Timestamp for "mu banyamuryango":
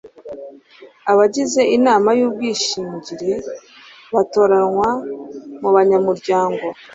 5.61-6.65